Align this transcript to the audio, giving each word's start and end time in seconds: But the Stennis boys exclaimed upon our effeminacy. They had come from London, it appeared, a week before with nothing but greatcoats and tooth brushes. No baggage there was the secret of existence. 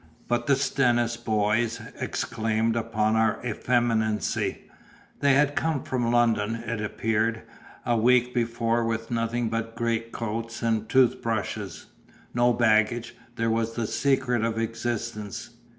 But 0.27 0.47
the 0.47 0.55
Stennis 0.55 1.15
boys 1.15 1.79
exclaimed 1.99 2.75
upon 2.75 3.15
our 3.15 3.39
effeminacy. 3.45 4.63
They 5.19 5.33
had 5.35 5.55
come 5.55 5.83
from 5.83 6.11
London, 6.11 6.55
it 6.55 6.81
appeared, 6.81 7.43
a 7.85 7.95
week 7.95 8.33
before 8.33 8.83
with 8.83 9.11
nothing 9.11 9.47
but 9.47 9.75
greatcoats 9.75 10.63
and 10.63 10.89
tooth 10.89 11.21
brushes. 11.21 11.85
No 12.33 12.51
baggage 12.51 13.15
there 13.35 13.51
was 13.51 13.73
the 13.75 13.85
secret 13.85 14.43
of 14.43 14.57
existence. 14.57 15.51